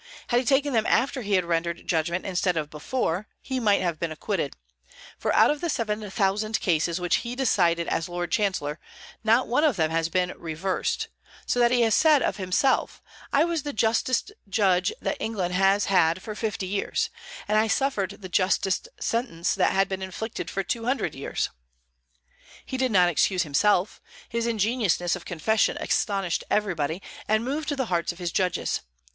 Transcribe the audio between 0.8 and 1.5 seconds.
after he had